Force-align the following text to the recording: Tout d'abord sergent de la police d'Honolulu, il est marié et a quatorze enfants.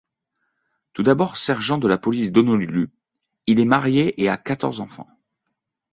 Tout 0.93 1.03
d'abord 1.03 1.37
sergent 1.37 1.77
de 1.77 1.87
la 1.87 1.99
police 1.99 2.31
d'Honolulu, 2.31 2.89
il 3.45 3.59
est 3.59 3.65
marié 3.65 4.19
et 4.19 4.29
a 4.29 4.35
quatorze 4.37 4.79
enfants. 4.79 5.15